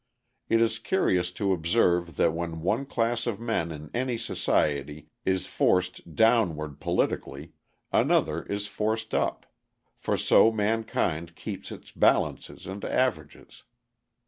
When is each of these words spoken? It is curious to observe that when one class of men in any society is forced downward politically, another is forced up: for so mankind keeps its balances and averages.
It 0.49 0.63
is 0.63 0.79
curious 0.79 1.29
to 1.33 1.53
observe 1.53 2.15
that 2.15 2.33
when 2.33 2.61
one 2.63 2.87
class 2.87 3.27
of 3.27 3.39
men 3.39 3.71
in 3.71 3.91
any 3.93 4.17
society 4.17 5.09
is 5.25 5.45
forced 5.45 6.15
downward 6.15 6.79
politically, 6.79 7.51
another 7.93 8.41
is 8.47 8.65
forced 8.65 9.13
up: 9.13 9.45
for 9.99 10.17
so 10.17 10.51
mankind 10.51 11.35
keeps 11.35 11.71
its 11.71 11.91
balances 11.91 12.65
and 12.65 12.83
averages. 12.83 13.61